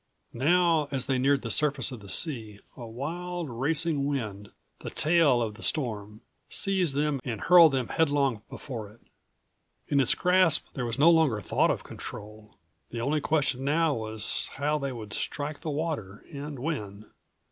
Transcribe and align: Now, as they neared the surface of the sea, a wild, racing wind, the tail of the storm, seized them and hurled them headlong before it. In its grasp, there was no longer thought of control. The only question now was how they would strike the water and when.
Now, 0.33 0.87
as 0.89 1.05
they 1.05 1.19
neared 1.19 1.43
the 1.43 1.51
surface 1.51 1.91
of 1.91 1.99
the 1.99 2.09
sea, 2.09 2.59
a 2.75 2.87
wild, 2.87 3.51
racing 3.51 4.07
wind, 4.07 4.49
the 4.79 4.89
tail 4.89 5.43
of 5.43 5.53
the 5.53 5.61
storm, 5.61 6.21
seized 6.49 6.95
them 6.95 7.19
and 7.23 7.39
hurled 7.39 7.73
them 7.73 7.87
headlong 7.89 8.41
before 8.49 8.89
it. 8.89 8.99
In 9.89 9.99
its 9.99 10.15
grasp, 10.15 10.65
there 10.73 10.87
was 10.87 10.97
no 10.97 11.11
longer 11.11 11.39
thought 11.39 11.69
of 11.69 11.83
control. 11.83 12.57
The 12.89 12.99
only 12.99 13.21
question 13.21 13.63
now 13.63 13.93
was 13.93 14.47
how 14.55 14.79
they 14.79 14.91
would 14.91 15.13
strike 15.13 15.59
the 15.61 15.69
water 15.69 16.25
and 16.33 16.57
when. 16.57 17.05